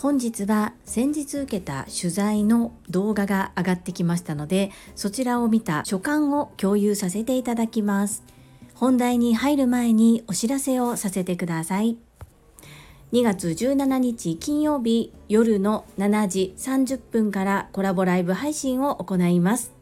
[0.00, 8.22] 本日は先日受けた取材の動画が上がってきましたのでそちらを見た所感を共有させていただきます。
[8.74, 11.96] 本題に入る前にお知らせをさせてください。
[13.12, 19.72] 2月17日金曜日夜の7時30分からコラボライブ配信を行います。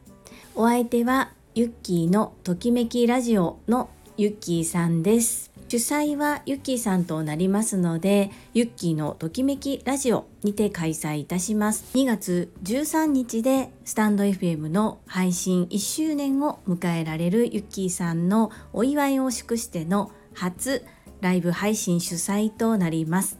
[0.54, 5.55] お相手はユッキーのときめきラジオのユッキーさんです。
[5.68, 11.84] 主催はユッキーさんとなりますのでユッキーのときめきラジオにて開催いたします。
[11.94, 20.84] 2月13日でスタンド FM の配信1周年を迎えられるユッキーさんのお祝いを祝しての初
[21.20, 23.36] ライブ配信主催となります。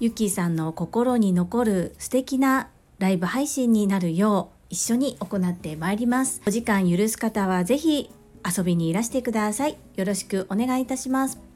[0.00, 6.40] ユッキーさんの心に残る素敵なライブ配信になるよう一緒に行ってまいります。
[6.46, 8.10] お時間許す方はぜひ
[8.56, 9.76] 遊びにいらしてください。
[9.96, 11.47] よろしくお願いいたします。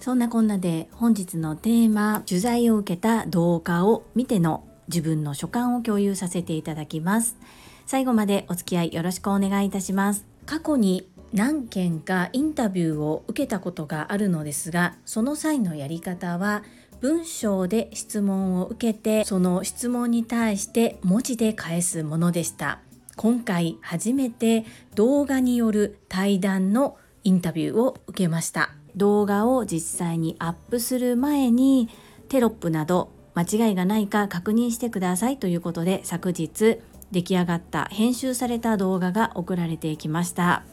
[0.00, 7.36] そんなこんなで本日のテーマ取材を受けた動画を見ての自分の所感を共有させていただきます。
[7.84, 10.24] 最後までお付き合いよろしくお願いいたします。
[10.46, 16.64] 過去に何件かインタビューを受けたことがあるのですがその際のやり方は
[17.00, 22.80] 文章で質問を受けてその質問に対して文字で返すものでした。
[23.16, 28.79] 今回初めて動画による対談のインタビューを受けました。
[28.96, 31.88] 動画を実際にアップする前に
[32.28, 36.78] テロップなど間違いがないか確認してくださいということで昨日
[37.10, 40.64] 出来上がった編集された動画が送られてきました。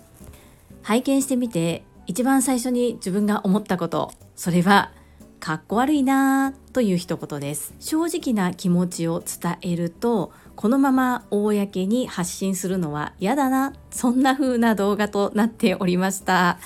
[0.83, 4.91] 拝見してみて一番最初に自分が思ったことそれは
[5.39, 7.73] かっこ悪いなという一言です。
[7.79, 16.57] 正直な気持ちを伝えるとこのまま公に発信するのは嫌だなそんな風な動画となっておりました。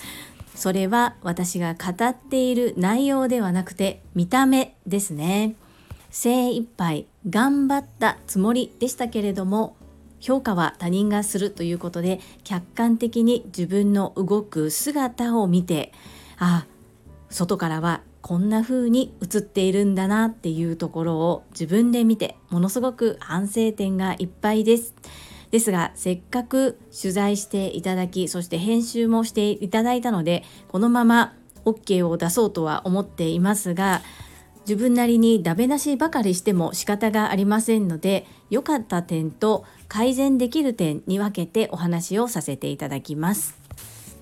[0.56, 5.56] それは私が語っている内容ではなくて見た目ですね
[6.09, 9.75] 精一杯頑張ったつもりでしたけれども
[10.19, 15.91] 評価は他人がするということで客観的に自分の動く姿を見て
[16.38, 16.66] あ
[17.29, 24.94] 外からはこんな風に映っているんだなっていうところを自分で見てものすごく反省点がいっぱいです。
[25.51, 31.34] ですがせっかく取材していただきそして編集もしていただいたのでこのまま
[31.66, 34.01] OK を出そうとは思っていますが
[34.62, 43.56] 自分なりにダメ出しばかりしても仕方がありませんので良かった点と改善できる点に分けてお話をさせていただきます。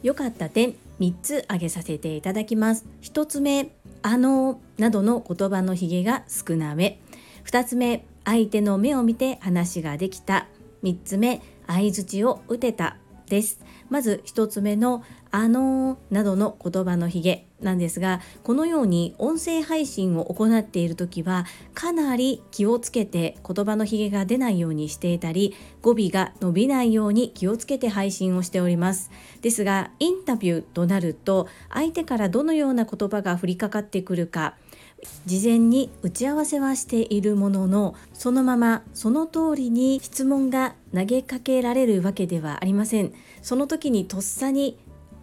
[0.02, 2.86] 良かった点3つ挙げさせていただきます。
[3.02, 7.00] 1つ目あのなどの言葉のひげが少なめ。
[7.46, 10.48] 2つ目相手の目を見て話ができた。
[10.84, 12.98] 3つ目相槌を打てた
[13.28, 13.62] です。
[13.90, 21.46] まず1つ目のあのーなどの言葉のひげなんですがこのように音声配信を行っている時は
[21.76, 25.54] かなり気をつけて言葉のひげが出ないようにしていたり
[25.84, 29.12] 語尾が伸びないように気をつけて配信をしております。
[29.42, 34.56] ですがインタビューとなると相手からどのような言葉が降りかかってくるか
[35.26, 43.14] 事前に打ち合わせはしているもののそのままその通りに質問が投げかけられるわけではありません。
[43.42, 44.78] その時にとっさに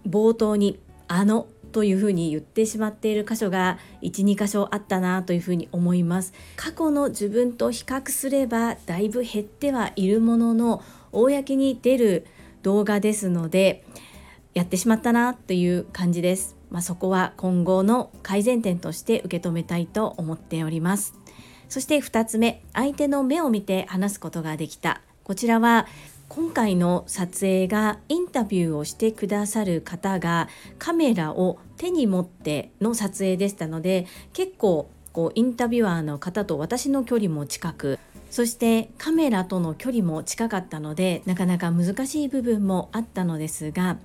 [0.09, 0.79] 冒頭に
[1.09, 6.33] 「あの」というふうに言ってしまっている箇所が12箇所あったなというふうに思います。
[6.57, 10.83] 過去の自分と比較すればだいぶ減ってはいるものの
[11.13, 12.27] 公に出る
[12.63, 13.85] 動画ですので
[14.55, 16.56] やってしまったなという感じです。
[16.71, 21.15] まあ、そこは今後の改善点として受け止めたいと思っております。
[21.69, 25.01] そして2つ目相手の目を見て話すことができた。
[25.25, 25.87] こちらは
[26.29, 30.49] 今回の撮影がインタビューをしてくださる方が
[30.79, 37.99] カメラを手に持っての撮影でしたので結構こうインタビュアーの方と私の距離も近く
[38.31, 43.97] そしてカメラとの距離も近かったのでなかなか難しい部分もあったのですが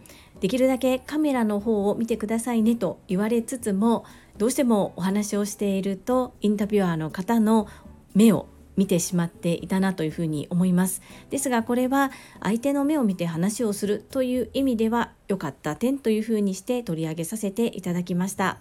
[0.41, 4.05] できるだけカメラの方を見てくださいねと言われつつも
[4.38, 7.67] どうしてもお話をしているとインタビュアーの方の
[8.15, 11.01] 目を見てしまっていたなというふうに思います。
[11.29, 12.11] ですがこれは
[12.41, 18.57] 相手の目を見て話をするという意味では良かった点というふうにして取り上げさせていただきました。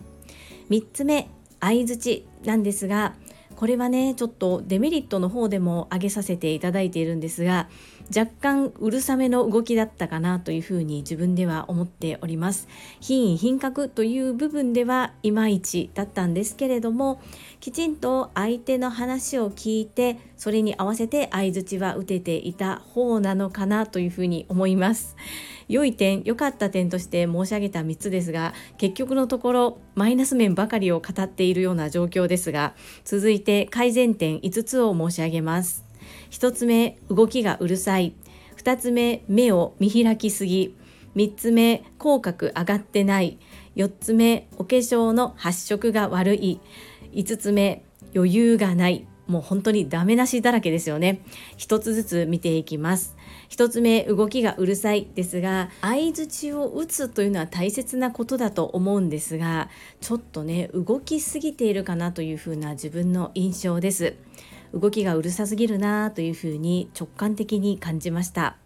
[0.68, 1.30] 3つ目
[1.60, 3.14] 相槌なんですが
[3.56, 7.68] これはねちょっとデメリットの方でも挙げさせていただいているんですが
[8.14, 12.68] 若干うるさめの動きだったかなというふうに自分では思っております。
[13.00, 17.20] 品位品格という部分ではいまいちだったんですけれども
[17.60, 25.16] きちんと相手の話を聞いてそれに合わせて相づちは打てていた方なのかなというふうに思います。
[25.68, 32.74] 良い点良かった点として申し上げた3つですが結局のところマイナス面ばかりを語っているような状況ですが
[33.04, 35.89] 続いて改善点5つを申し上げます。
[36.30, 38.14] 1つ目動きがうるさい。
[38.56, 40.76] 2つ目目を見開きすぎ。
[41.16, 43.38] 3つ目口角上がってない。
[43.76, 46.60] 4つ目お化粧の発色が悪い。
[47.12, 47.84] 5つ目
[48.14, 49.06] 余裕がない。
[49.26, 51.22] もう本当にダメなしだらけですよね。
[51.56, 53.16] 一つずつ見ていきます。
[53.48, 64.14] 一つ目動きがうるさいですが相槌を打つというのは大切なことだと思うんですがちょっとね動きすぎているかなというふうな自分の印象です。
[64.72, 68.56] 動きがうるさすぎるなというふうに直感的に感じました。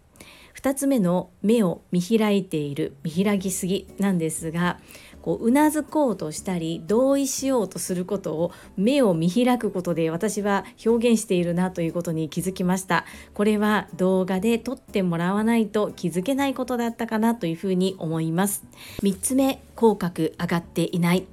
[0.55, 4.79] 2つ目の目を見開いている見開きすぎなんですが
[5.21, 13.05] こううなずこうとしたり同意しようとすることを目を見開くことで私は表現しているなということに気づきました。
[13.33, 18.63] これは動画で撮ってもらわないと気づけないことだったかなというふうに思います。
[19.01, 21.25] 3つ目口角上がっていない。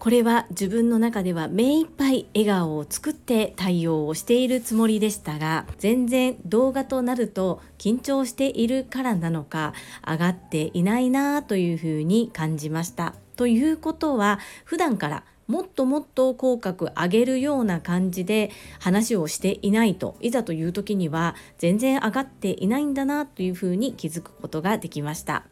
[0.00, 9.74] これは自分の中では目いっぱい笑顔を作って対応をしているつもりでしたが全然動画となると緊張しているからなのか
[10.08, 13.14] 上がっていないなというふうに感じました。
[13.36, 25.44] ということは普段からもっともっと口角上げるような感じで話をしていないといざという時には全然上がっていないんだなというふうに気づくことができました。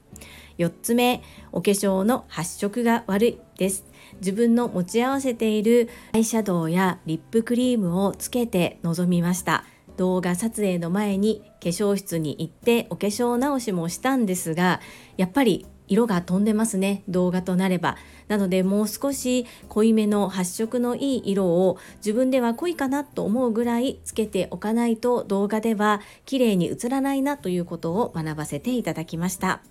[0.56, 1.22] 4つ目
[1.52, 3.87] お化粧の発色が悪いです。
[4.18, 9.64] 自分の持ち合わせているアイシャドウやリップクリームをつけて臨みました。
[9.96, 14.80] 動画撮影の前に化粧室に行ってお化粧直しもしたんですが
[15.16, 17.96] やっぱり色が飛んでますね動画となれば。
[18.28, 29.62] なのでもう少し濃いめの発色のいい色を自分では濃いかなと思うぐらいつけておかないと動画では綺麗に映らないなということを学ばせていただきました。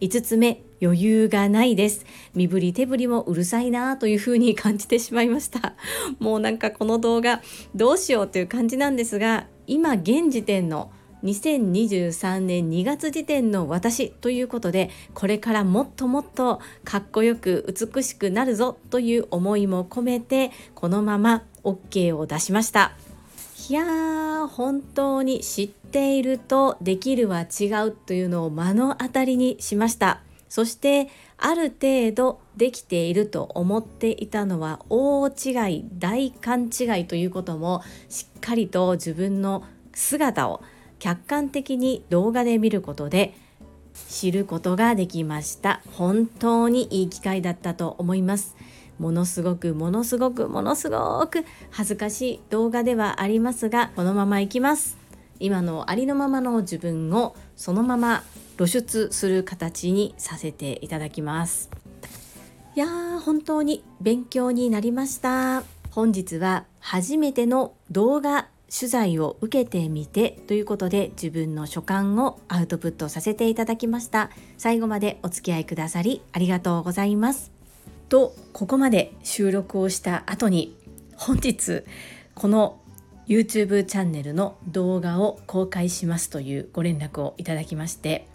[0.00, 2.06] 5つ目余裕がないです。
[2.34, 5.74] 身振り手振りもうるさいなというふうに感じてしまいました。
[6.18, 7.40] もうなんかこの動画
[7.74, 10.90] どうしようという感じなんですが今現時点の
[11.24, 22.92] 2023年2月時点の私ということでこれからもっともっとかっこよく美しくなるぞという思いも込めてこのまま OK を出しました。
[23.68, 30.22] いやー本当に知っているとできるは違うというのを目の当たりにしました。
[30.48, 39.64] そしてある程度できていると思っていたのは大違い大勘違いということもしっかりと自分の
[39.94, 40.62] 姿を
[40.98, 43.34] 客観的に動画で見ることで
[44.08, 45.80] 知ることができました。
[45.92, 48.56] 本当にいい機会だったと思います。
[48.98, 55.07] ものすごくものすごくものすごく恥ずかしい動画ではありますがこのままいきます。
[55.40, 58.22] 今のありのままの自分をそのまま
[58.56, 61.70] 露出する形にさせていただきます。
[62.74, 65.62] いやー本当に勉強になりました。
[65.90, 74.30] 本日は初めての動画取材を受けてみてということで自分の所感をアウトプットさせていただきました。
[74.58, 77.50] 最後までお付き合いくださりありがとうございます。
[78.08, 80.76] とここまで収録をした後に
[81.16, 81.82] 本日
[82.34, 82.80] この
[83.28, 88.26] YouTube チャンネルの動画を公開しますというご連絡をいただきまして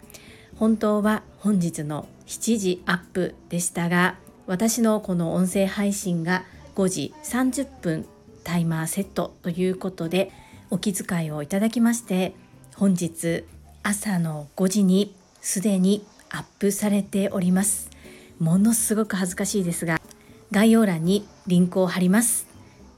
[0.56, 6.44] 本当は本日の7時アップでしたが私のこの音声配信が
[6.76, 8.06] 5時30分
[8.44, 10.30] タイマーセットということで
[10.70, 12.34] お気遣いをいただきまして
[12.76, 13.44] 本日
[13.82, 17.90] 朝の5時にすでにアップされております。
[18.38, 20.00] ものすごく恥ずかしいですが
[20.50, 22.46] 概要欄にリンクを貼ります。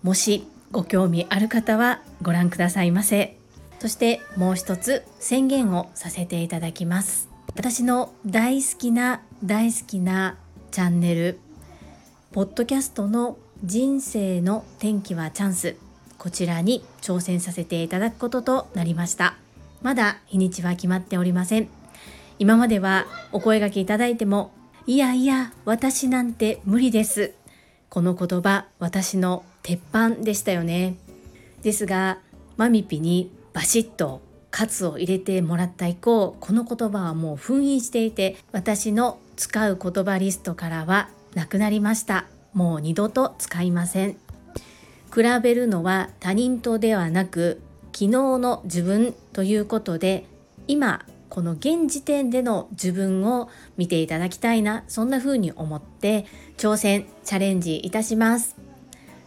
[0.03, 3.38] もしご興味ある方はご覧くださいませ。
[3.78, 7.30] そしてもう一つ宣言をさせていただきます。
[7.54, 10.37] 私の大好きな大好きな
[10.73, 11.38] チャンネル
[12.30, 15.76] ポッドキャストの人生の転機はチャンス。
[16.18, 19.38] こちらに挑戦させていただくこととなりました。
[19.80, 21.68] まだ日にちは決まっておりません。
[22.38, 24.52] 今まではお声がけいただいても
[24.87, 27.33] いやいや私なんて無理です。
[27.88, 30.94] この言葉私の鉄板でしたよね。
[31.62, 32.20] ですが
[32.56, 42.26] マミピにバシッとカツを入れてもらった以降この言葉はもう封印していて私の使う言葉リストからはなくなりました。
[42.54, 44.12] もう二度と使いません。
[45.12, 50.26] 比べるのは他人とではなく昨日の自分ということで
[50.68, 56.25] 今この現時点での自分を見ていただきたいなそんな風に思って
[56.56, 58.65] 挑戦チャレンジいたします。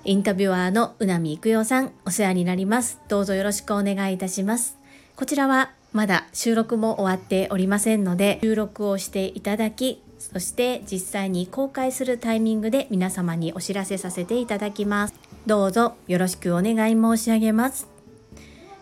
[0.06, 3.00] インタビュアーのうなみいくよさんお世話になります。
[3.10, 4.78] どうぞよろしくお願いいたします。
[5.16, 15.14] こちらはまだ収録も終わっておりませんので収録をしていただきそして実際に公開するタイミングで皆様にお知らせさせていただきます。
[15.46, 17.88] どうぞよろしくお願い申し上げます。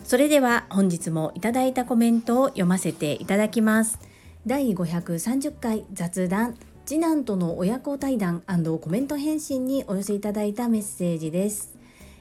[0.04, 4.00] それでは本日もいただいたコメントを読ませていただきます。
[4.46, 6.56] 第530回雑談
[6.88, 11.76] 次男との親子対談コメント返信にお寄せいただいたメッセージです。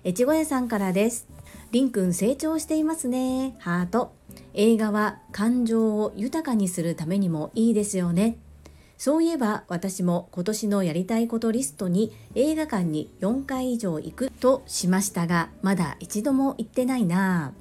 [0.04, 1.28] 越後屋さんからです。
[1.70, 3.54] りんくん成長していますね。
[3.60, 4.12] ハート。
[4.54, 8.38] 映画は感情を豊かにするためにもいいですよね。
[8.98, 17.54] そういえば私も今年のやりたいことリストに映画館に4回以上行くとしましたがまだ一度も行ってないな。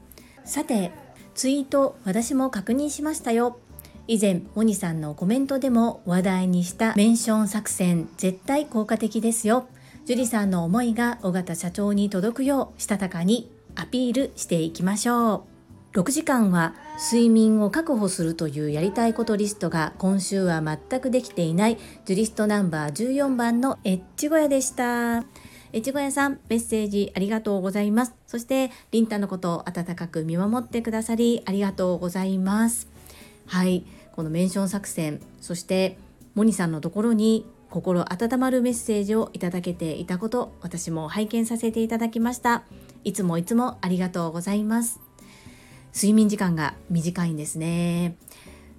[0.44, 0.92] さて
[1.36, 3.60] ツイート私も確認しましたよ。
[4.08, 9.68] 以前モニさんのコメントでも話題にしたメンション作戦絶対効果的ですよ
[10.06, 15.46] 樹里さんの思いが尾形社長に届くようしたたかにアピールしていきましょ
[15.94, 16.76] う6時間は
[17.12, 25.24] 睡眠を確保するというやりたいことリストが今週は全くできていないジュリストナンバー14番のエッチ小屋でした。
[25.76, 28.14] エッチゴヤさん、メッセージありがとうございます。
[28.28, 32.95] そして、リンタのことを温かく見守ってくださり、ありがとうございます。
[33.46, 35.98] はい、このメンション作戦、そして、
[36.34, 42.64] モニさんのところに心温まるメッセージをいただけていたこと、私も拝見させていただきました。
[43.04, 45.06] いつもいつもありがとうございます。
[45.96, 48.18] 睡眠時間が短いんですね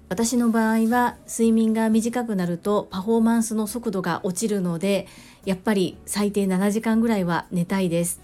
[0.07, 5.07] 私の場合は睡眠が短くなるとパフォーマンスの速度が落ちるので
[5.43, 8.21] やっぱり最低7時間ぐらいは寝たいです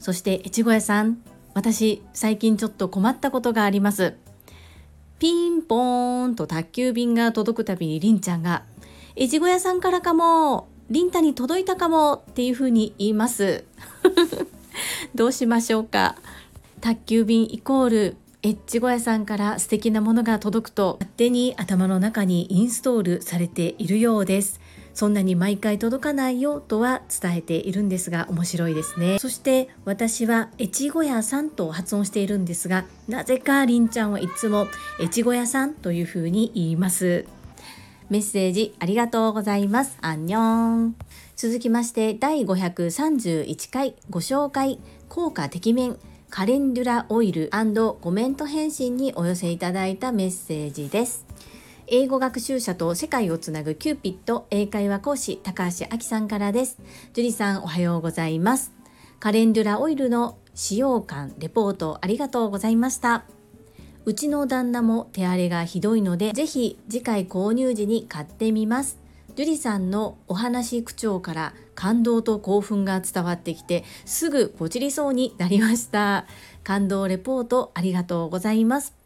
[0.00, 4.16] そして越後屋さん私最近ちょっと困ったことがあります
[5.20, 8.64] ピンポーンと宅急便が届くたびにりんちゃんが
[9.18, 13.64] 越後屋さんからかもりんたに届いたかもっていうふうに言います。
[15.14, 16.16] どうしましょうか。
[16.80, 24.59] 宅急便イコールエッチ小屋さんから素敵なものが届くと勝手に頭の中にインストールされているようです。
[24.94, 29.18] そんなに毎回届かないよとは伝えているんですが面白いですね。
[29.18, 34.66] そして私は越後屋さんと発音しているんですがなぜかりんちゃんはいつも
[35.00, 37.26] 越後屋さんというふうに言います。
[38.08, 39.96] メッセージありがとうございます。
[40.00, 40.40] アンニョ
[40.88, 40.96] ン。
[41.36, 44.80] 続きまして第531回ご紹介。
[45.08, 45.96] 効果てきめん。
[46.28, 47.50] カレンデュラオイル
[48.00, 51.29] コメント返信にお寄せいただいたメッセージです。
[51.92, 56.78] 英語学習者と世界をつなぐキューピット英会話講師高橋明さんからです。
[57.14, 58.72] 樹里さんおはようございます。
[59.18, 63.24] カレンデュラオイルの使用感レポートありがとうございました。
[64.04, 69.00] うちの旦那も手荒れがひどいので、ぜひ次回購入時に買ってみます。
[69.34, 76.26] 樹里さんのお話口調から感動と興奮が伝わってきてすぐポチりそうになりました
[76.62, 78.99] 感動レポートありがとうございます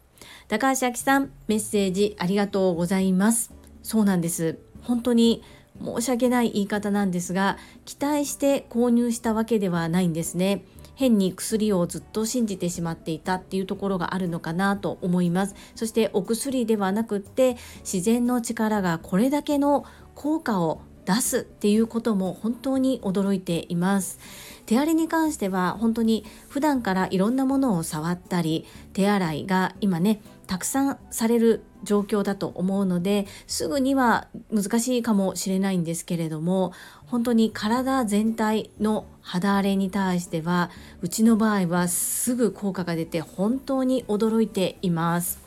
[0.47, 3.51] 高橋明さんメッセージありがとうございます。
[3.81, 4.59] そうなんです。
[4.83, 5.43] 本当に
[5.83, 10.63] 申し訳ない言い方なんですが期待して購入したわけではないんですね。
[10.93, 15.55] 変に薬をずっと信じてしまっていたっていうところがあるのかなと思います。
[15.73, 19.83] そしてお薬ではなくって自然の力がこれだけの
[20.13, 24.19] 効果を出すっていうことも本当に驚いています。
[24.65, 36.73] 手荒れに関しては本当に普段からいろんなものを触ったり手洗いが今ねたくさんされる状況だと思うのですぐには難しいかもしれないんですけれども
[37.07, 40.69] 本当に体全体の肌荒れに対しては
[41.01, 45.45] うちの場合はすぐ効果が出て本当に驚いています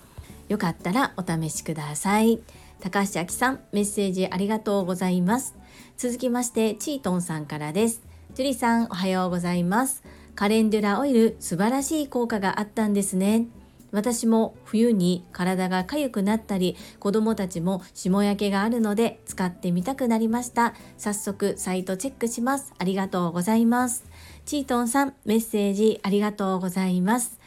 [0.49, 2.41] よかったらお試しください。
[2.81, 5.55] 高橋明さん、メッセージありがとうございます。
[5.97, 8.08] 続きまして、チートンさんからです。
[8.39, 10.05] ジュリさん、おはようございます。
[10.37, 13.49] カレンデュラオイル、素晴らしい効果があったんですね。
[13.91, 24.05] 私も冬に体が痒くなったり子供たちも霜焼けがあるので使ってみたくなりました早速サイトチェックしますありがとうございます
[24.45, 27.38] チートンさんメッセージありがとうございます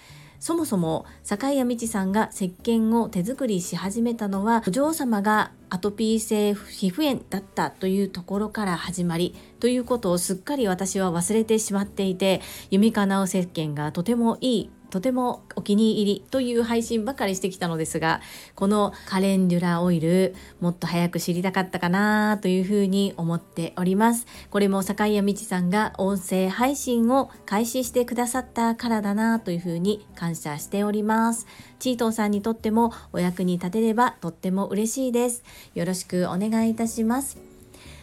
[0.42, 18.22] そもそも坂井谷道さんが石鹸を手作りし始めたのはお嬢様がアトピー性皮膚炎だったというところから始まりということをすっかり私は忘れてしまっていて弓かなう石鹸がとてもいいとてもお気に入りという配信ばかりしてきたのですが
[18.54, 24.28] このカレンデュラオイルもっと早く知りたかったかなというふうに思っております。
[24.50, 31.48] これも坂井谷道さんが音声配信を開始してくださったからだなというふうに感謝しております。
[31.80, 35.44] チートンさんにとってもお役に立てればとっても嬉しいです。
[35.74, 37.38] よろしくお願いいたします。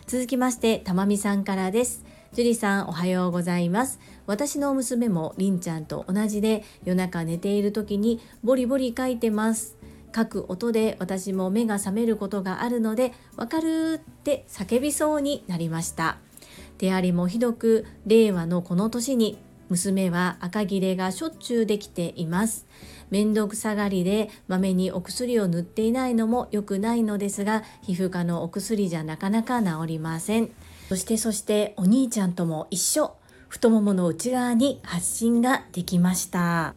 [0.07, 2.04] 続きましてたまみさんからです。
[2.33, 3.99] ジュリさんおはようございます。
[4.28, 9.78] 私の娘もりんちゃんと同じで夜中寝ている時にボリボリ書いてます。
[10.14, 16.18] 書く音で私も目が覚めることがあるのでわかるって叫びそうになりました。
[16.76, 19.38] 手荒れもひどく令和のこの年に
[19.70, 22.66] 娘は赤切れがしょっちゅうできています。
[23.11, 30.50] 面倒くさがりでまめにお薬を塗っていないのも良くないのですが皮膚科のお薬じゃなかなか治りません。
[30.90, 33.18] そしてそしてお兄ちゃんとも一緒。
[33.49, 36.75] 太ももの内側に発疹ができました。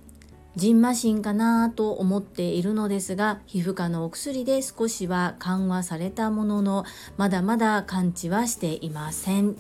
[0.56, 6.84] ジンマシンかなと思っているのですが皮膚科のお薬で少しは緩和されたものの
[7.16, 9.56] まだまだ完治はしていません。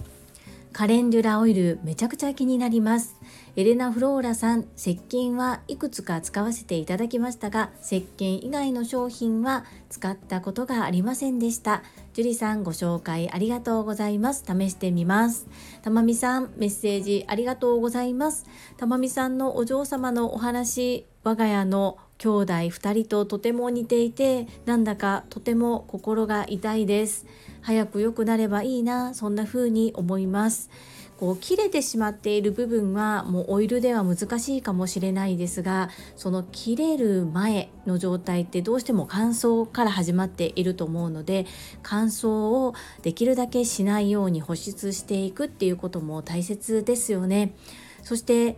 [0.74, 3.16] カレンデュラオイルめちゃくちゃ気になります。
[3.58, 11.84] エレナ・フローラさん石鹸はいくつか使わせていただきましたが石鹸以外の商品は使ったことがありませんでした。
[12.14, 14.46] ジュリさんご紹介ありがとうございます。
[14.48, 15.48] 試してみます。
[15.82, 18.46] たまみさんメッセージありがとうございます。
[18.78, 27.26] たまみさんのお嬢様のお話我が家の兄弟2人ととても似ていてなんだかとても心が痛いです。
[27.60, 30.70] 早く良くなればいいなそんな風に思います。
[31.22, 41.46] こう切れてしまっている部分はもうオイルでは難しいかもしれないですがその切れる前の状態ってどうしても乾燥から始まっていると思うので
[41.84, 42.74] 乾燥を
[43.04, 47.54] できるだけしないように保湿していくっていうことも大切ですよね。
[48.02, 48.58] そして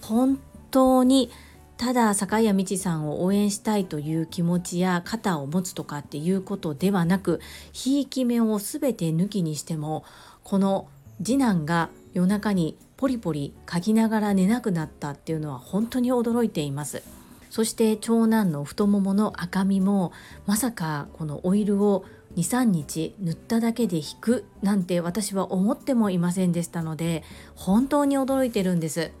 [0.00, 0.40] 本
[0.72, 1.30] 当に
[1.76, 7.38] ただ坂谷道さんを応援したいという気持ちや肩を持つとかっていうことではなく
[7.72, 10.04] ひいき目を全て抜きにしても
[10.42, 10.88] この
[11.24, 17.02] 次男が夜中にポリポリ嗅ぎながら寝なくなったっていうのは本当に驚いています。
[17.50, 20.12] そして長男の太ももの赤みも
[20.46, 22.04] まさかこのオイルを
[22.36, 29.12] 23日塗っただけで引くなんて私は思ってもいませんでしたので本当に驚いてるんです。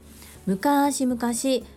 [0.46, 1.20] 昔々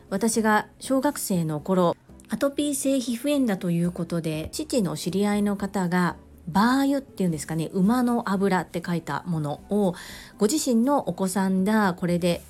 [0.09, 1.95] 私が小学生の頃
[2.29, 6.15] アトピー性皮膚炎だということで父の知り合いの方が
[6.47, 9.95] バー油っていうんですかね馬の油って書いたものを
[10.37, 12.41] ご自身のお子さんがこれで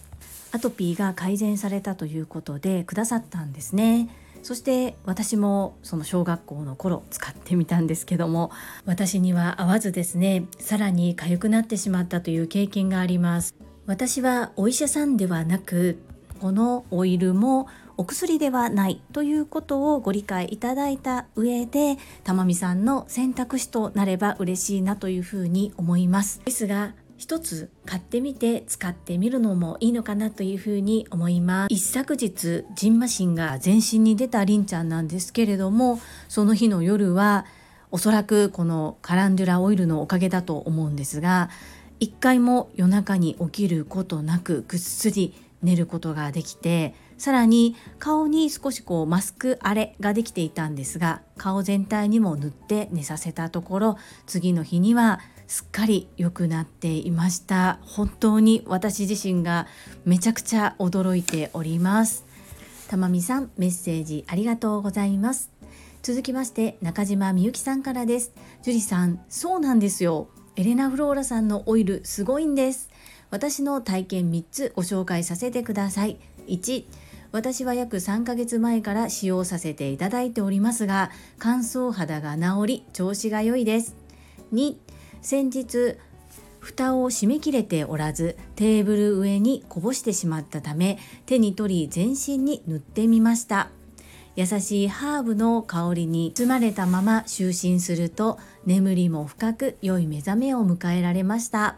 [0.51, 4.09] アトピーが改善されたということでくださったんですね。
[4.41, 8.51] そして私もその小学校の頃使ってみたんですけども
[8.85, 13.55] 私には合わずですねさらに痒くなってしまったという経験があります。
[13.87, 15.99] 私はお医者さんではなく
[16.39, 26.41] このオイルもお薬ではないということをご理解いただいた上で玉美さんの選択肢となれば嬉しいなというふうに思います。
[26.43, 31.73] ですが一つ買ってみて使ってみるのもいいのかなというふうに思います。
[31.73, 37.45] 一昨日ジンマシンが全身に出たりんちゃんなんですけれどもその日の夜は
[37.91, 41.49] おそらくこのカランデュラオイルのおかげだと思うんですが
[42.01, 57.79] 一回も夜中に起きることなくぐっすり寝ることができてさらに顔に少しこうマスク荒れができていたんですが顔全体にも塗って寝させたところ次の日にはすっかり良くなっていました。
[57.83, 59.67] 本当に私自身が
[60.03, 62.25] めちゃくちゃ驚いております。
[62.87, 65.51] たまみさんメッセージありがとうございます。
[66.01, 68.33] 続きまして中島みゆきさんからです。
[68.63, 70.29] 樹里さんそうなんですよ。
[70.55, 72.89] エレナ・フローラさんのオイルすごいんです。
[73.29, 76.17] 私の体験3つご紹介させてください。
[76.47, 76.85] 1
[77.35, 83.97] 私は約3ヶ月前から使用させていただいておりますが乾燥肌が治り調子が良いです。
[84.53, 84.77] 2
[85.21, 85.97] 先日
[86.59, 93.69] 蓋を閉めきれておらずテーブル上にこぼしてしまったため手に取り全身に塗ってみました。
[94.37, 101.75] 優しいハーブの香りに包まれたまま就寝すると眠りも深く良い目覚めを迎えられました。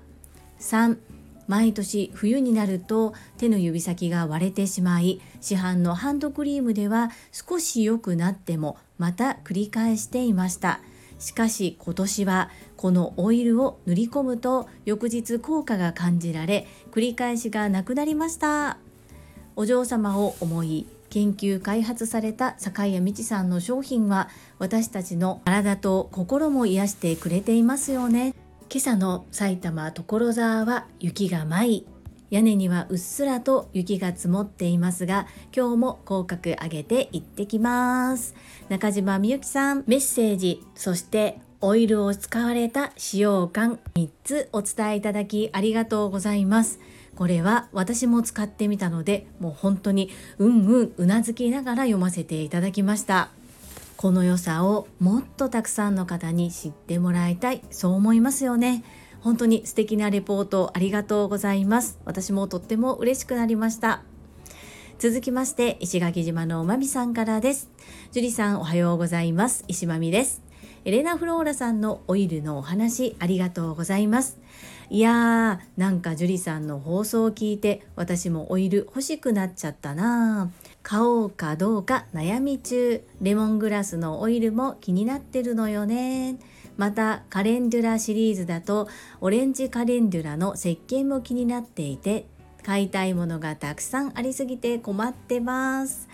[0.59, 0.97] 3
[1.47, 10.81] 毎年冬になると手の指先が割れてしまい市販のハンドクリームでは少し良くなってもまた繰り返していました。
[11.19, 18.77] しかし今年はこのオイルを塗り込むと翌日効果が感じられ繰り返しがなくなりました。
[19.55, 24.29] お嬢様を思い研究開発された坂谷美智さんの商品は
[24.59, 28.35] 私たちの体と心も癒してくれていますよね。
[28.69, 31.85] 今朝の埼玉所沢は雪が舞い
[32.29, 35.25] 屋根にはうっすらと雪が積もっていますが
[35.55, 38.35] 今日も口角上げて行ってきます。
[38.67, 46.81] 中島みゆきさんメッセージそしてオイルを使われた使用感3つお伝えいただきありがとうございます。
[47.15, 53.29] これは私も使ってみたのでもう本当にうんうんうなずきながら読ませていただきました。
[53.97, 57.63] この良さをもっとたくさんの方に知ってもらいたい。
[57.71, 58.83] そう思いますよね。
[59.21, 61.97] 本当に素敵なレポートありがとうございます。
[62.05, 64.03] 私もとっても嬉しくなりました。
[64.99, 67.71] 続きまして石垣島のまみさんからです。
[68.11, 69.65] 樹里さんおはようございます。
[69.67, 70.43] 石まみです。
[70.85, 74.37] エレナ・フローラさんのオイルのお話ありがとうございます。
[74.91, 83.03] いやーなんか樹里さんの放送を聞いて私もオイル欲しくなっちゃったなぁ買おうかどうか悩み中。
[83.19, 86.39] レモングラスのオイルも気になってるのよね。
[86.77, 88.87] またカレンデュラシリーズだと
[89.19, 92.25] オレンジカレンデュラの石鹸も気になっていて
[92.63, 96.07] 買いたいものがたくさんありすぎて困ってます。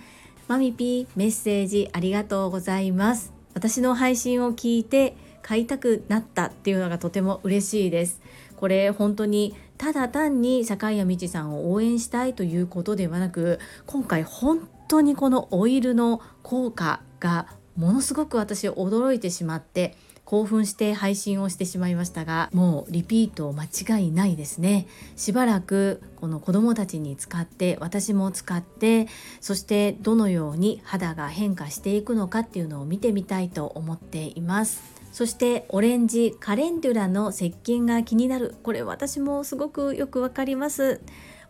[0.47, 3.31] マミピーメッセージありがとうございます。
[3.53, 8.21] 私の配信を聞いて買いたくなったっていうのがとても嬉しいです。
[8.55, 24.87] これ本当にただ単に坂井谷道さんを応援したいということではなく今回本当にこのオイルの効果がものすごく私驚いてしまって興奮して配信をしてしまいましたがもうリピート間違いないですね。
[25.15, 29.07] しばらくこの子どもたちに使って私も使って
[29.41, 35.02] そしてどのように肌が変化していくのかっていうのを見てみたいと思っています。
[35.13, 38.55] そしてオレンジカレンデュラの石鹸が気になる。
[38.63, 41.01] これ私もすごくよくわかります。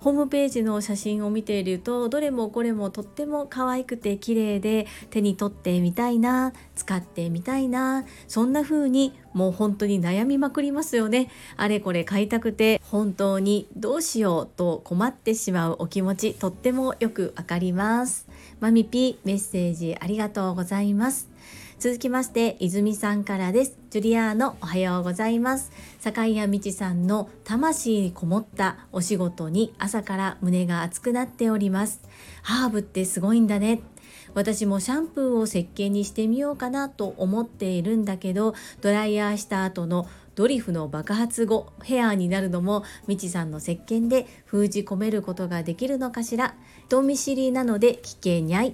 [0.01, 11.29] ホームページの写真を見ているとどれもこれもとっても可愛くて綺麗で手に取ってみたいな使ってみたいなそんな風にもう本当に悩みまくりますよね。
[11.55, 18.27] あれこれ買いたくて本当にどうしようと困ってしまうお気持ちとってもよくわかります。
[18.59, 21.32] マミピメッセージありがとうございます。
[21.83, 23.77] 続きまして泉さんからです。
[23.89, 25.69] ジュリアーノおはようございます。
[25.99, 31.99] 坂井谷道さんの魂にこもったお仕事に朝から胸が熱くなっております。
[32.41, 33.81] ハーブってすごいんだね。
[34.33, 46.55] 私もシャンプーを石鹸にしてみようかなと思っているんだけどドライヤーした後のドリフの爆発後ヘアになるのもみちさんの石鹸で封じ込めることができるのかしら。
[46.87, 48.73] 人見知りなので聞けにゃい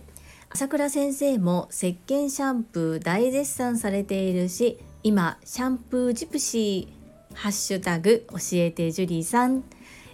[0.51, 9.63] 朝倉先生も石鹸シャンプー大絶賛されているし今シャンプージプシーハッシュタグ教えてジュリーさん。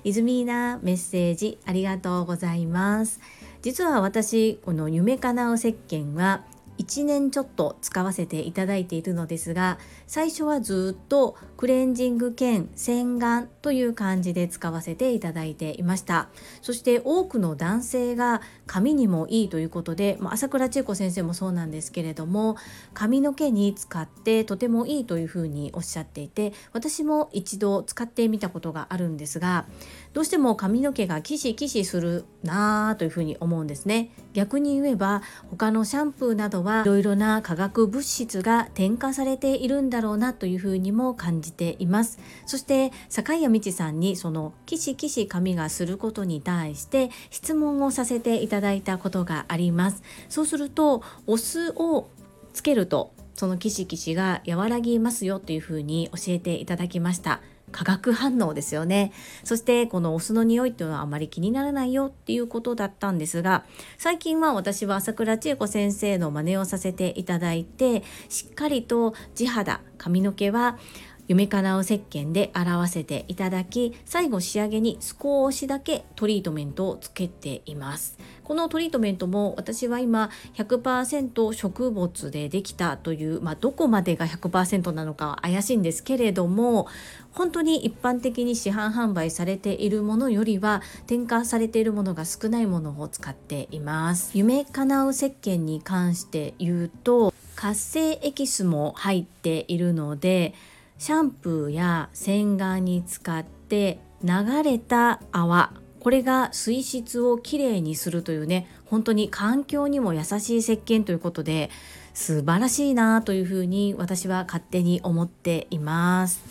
[0.04, 3.20] イズミーナメッセージありがとうございます。
[3.62, 6.44] 実は私この夢かなう石鹸は
[6.78, 16.30] 1年ちょっと使わせていただいているのですが最初はずっとクレンジング兼洗顔という感じで使わせていただいていました。
[16.62, 22.58] そして多くの男性が髪にもいいということで、まあ、朝倉千恵子先生もそうなんですけれども
[22.94, 29.66] 髪の毛に使ってとてもいいというふうにおっしゃっていて私も一度使ってみたことがあるんですが
[30.14, 34.12] どうしても髪の毛がキシキシするなぁというふうに思うんですね。
[34.34, 42.20] 逆に言えば他のシャンプーなどはいろいろな化学物質が添加されているんだろうなというふうにも感じています。
[42.46, 50.02] そして坂谷道さんにそのキシキシ髪がすることに対して質問をさせていたただいたことがあります。
[50.30, 52.08] そうするとお酢を
[52.54, 57.42] つけるとそのキシキシが和らぎますよというふうに教えていただきました。
[57.72, 59.12] 化学反応ですよね。
[59.44, 63.66] そしてこのお酢の匂いっていうのはあまり気にならないよっていうことだったんですが
[63.98, 70.78] 最近は私は朝倉千恵子先生の真似をさせていただいてしっかりと地肌髪の毛は
[71.28, 78.18] 夢かなう石鹸で洗わせていただき最後仕上げに少しだけトリートメントをつけています。
[78.44, 86.88] このトリートメントも私は今100%植物でできたという、まあ、どこまでが100%なのかは怪しいんですけれども
[87.32, 94.30] 本当に一般的に市販販売されているものよりは添加されているものが少ないものを使っています。
[94.36, 100.54] 夢かなう石鹸に関して言うと活性エキスも入っているので
[100.98, 105.74] シャンプーや洗顔に使って流れた泡。
[106.00, 111.72] これが水質をきれいにするというね本当に環境にも優しい石鹸ということで
[112.14, 116.42] 素晴らしいなというふうに私は勝手に思っています。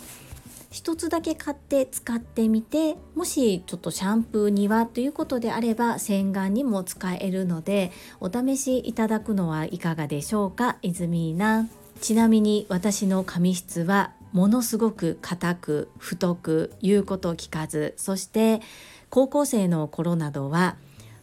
[0.71, 10.75] 一つだけ買って使ってみてもしちょっとシャンプーにはということであれば洗顔にも使えるのでお試しいただくのはいかがでしょうか？
[10.81, 11.69] イズミーナ
[12.01, 18.59] ちなみに私の髪質はものすごく硬く太く言うことを聞かずそして
[19.09, 20.75] 高校生の頃などは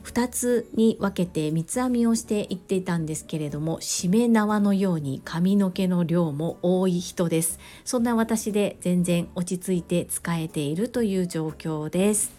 [0.02, 7.60] 2つに分けて三つ編みをしていっていたんですけれどもしめ縄のように髪の毛の量も多い人です。
[7.84, 12.32] そんな私で全然落ち着いて使えているという状況です。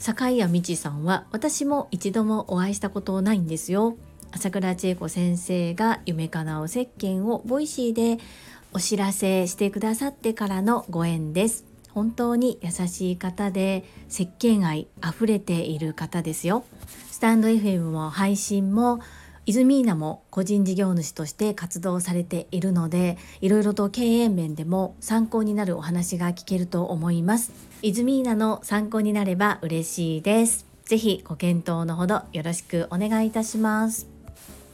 [0.00, 3.96] 坂井谷美智さんは私も一度もお会いしたことないんですよ。
[4.32, 8.18] 朝倉千恵子先生が夢かなう石鹸をボイシーで
[8.72, 11.64] お知らせしてくださってからのご縁です。
[11.92, 16.64] 本当に優しい方で石鹸愛あふれている方ですよ。
[17.10, 19.00] スタンド FM も配信も
[19.46, 27.52] イズミーナも個人事業主として活動されているのでいろいろと経営面でも参考になるお話が聞けると思います。
[27.82, 30.66] イズミーナの参考になれば嬉しいです。
[30.84, 34.06] ぜひご検討のほどよろしくお願いいたします。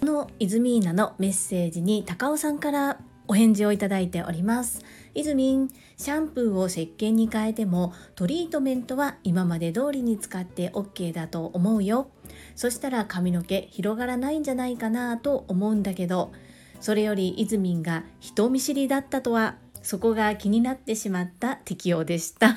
[0.01, 4.85] このイズミーナのメッセージに高尾さんからお返事をいただいております。
[5.15, 12.11] イズミンシャンプーを石鹸に変えてもトリートメントは今まで通りに使って OK だと思うよ。
[12.55, 16.33] そしたら髪の毛広がらないんじゃないかなと思うんだけど
[16.81, 22.55] それよりイズミンが人見知りだったとはそこが気になってしまった適用でした。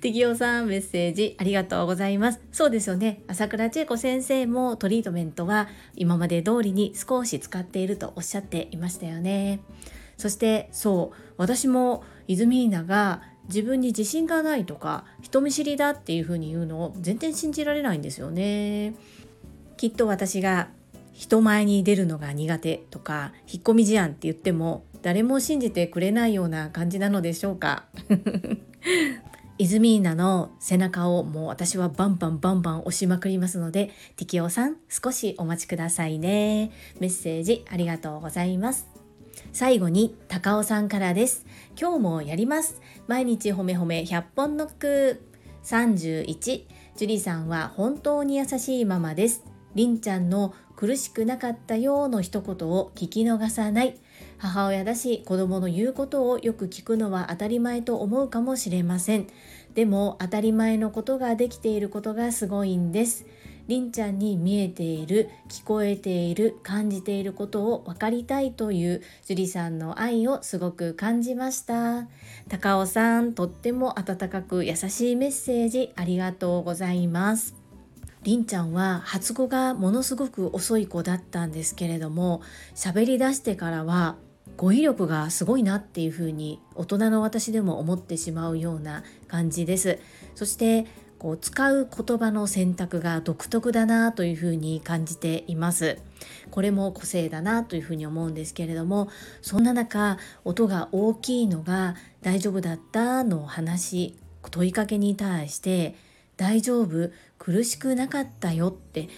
[0.00, 2.40] 適用さんメッセージありがとうございます。
[2.52, 3.22] そうですよね。
[3.28, 9.60] 朝倉千恵子先生もトリートメントは今まで通りに少し使っているとおっしゃっていましたよね。
[10.16, 18.94] そしてそう私もイズミーナが自分に自信がないとか人見知りだっていうふうに言うのを全然信じられないんですよね。
[19.76, 20.68] きっと私が
[21.12, 27.84] 人前に出るのが苦手とか引っ込み思案って言っても誰も信じてくれないような感じなのでしょうか。
[29.56, 36.72] イズミーナの背中をもう私はバンバンバンバン押しまくりますので、ティキオさん少しお待ちくださいね。
[36.98, 38.88] メッセージありがとうございます。
[39.52, 41.46] 最後に高尾さんからです。
[41.80, 42.80] 今日もやります。
[43.06, 45.22] 毎日ほめほめ100本ノック。
[45.62, 46.24] 31。
[46.36, 49.44] ジュリさんは本当に優しいママです。
[49.76, 54.00] りんちゃんの苦しくなかったよの一言を聞き逃さない。
[54.38, 59.26] 母親だし子供の言うことをよく聞くのは当たり前と思うかもしれません。
[59.74, 63.26] でも当たり前のことができていることがすごいんです。
[63.66, 72.06] りんちゃんに見えている聞こえている感じていることを分かりたいという樹里さんの愛をすごく感じました。
[72.48, 77.54] 高尾さんとっても温かく優しいメッセージありがとうございます。
[78.22, 82.40] りんちゃんは発語がものすごく遅い子だったんですけれども
[82.74, 84.16] 喋り出してからは
[84.56, 89.98] 語彙力がすごいなっていうふうに大人の私でも思ってしまうような感じです。
[90.34, 90.86] そして
[91.18, 95.98] こう使う言葉の選択が独特だなというふうに感じています。
[96.50, 99.08] これも個性だなというふうに思うんですけれども
[99.42, 104.16] そんな中音が大きいのが大丈夫だったの話
[104.50, 105.94] 問いかけに対して
[106.36, 109.08] 大丈夫苦しくなかったよって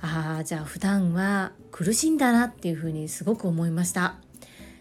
[0.00, 4.29] ああじゃあ普段は苦しいんだなっていうふうにすごく思いました。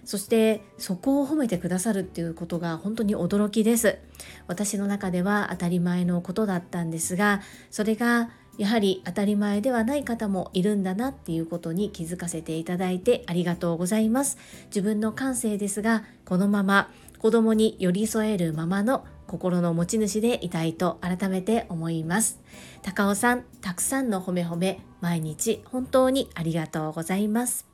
[0.09, 3.99] そしてそこを褒めてくださるっていうことが本当に驚きです。
[4.47, 14.39] 私の中では当たり前のことだったんですがそれがやはり当たり前ではない方もいるんだなっていうことに気づかせていただいてありがとうございます。
[14.69, 22.39] 自分の感性ですがこのまま子供に寄り添えるままの心の持ち主でいたいと改めて思います。
[22.81, 27.68] 高尾さんたくさんの褒め褒め毎日本当にありがとうございます。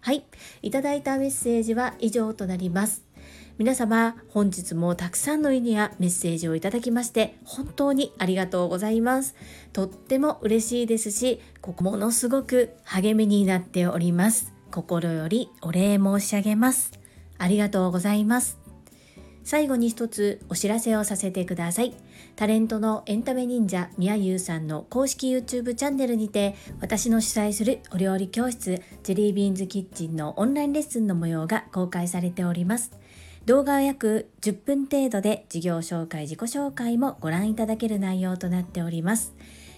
[0.00, 0.24] はい。
[0.62, 3.04] いただいたメッセージは以上となります。
[3.58, 9.34] 皆様、本日もたくさんの意味やメッセージをいただきまして、本当にありがとうございます。
[9.72, 14.52] とっても嬉しいですし、ここものすごく励みになっております。
[14.70, 16.92] 心よりお礼申し上げます。
[17.38, 18.58] ありがとうございます。
[19.42, 21.94] 最後に一つお知らせをさせてください。
[22.36, 32.92] タレントのエンタメ忍者みやゆうさんの公式 YouTube チャンネルにて私の主催するお料理教室ジェリービーンズキッチンのオンラインレッスンの模様が公開されております。
[33.46, 39.34] 動画は約10分程度で事業紹介、自己紹介もご覧いただける内容となっております。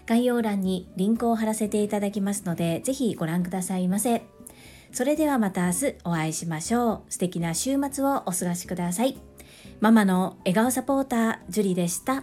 [0.07, 4.23] 概要欄にリンクを貼らせていただきますので、ぜひご覧くださいませ。
[4.91, 7.13] それではまた明日お会いしましょう。
[7.13, 9.28] 素敵な週末をお過ごしください。
[9.81, 12.21] ママの笑顔サポーター、ジュリでした。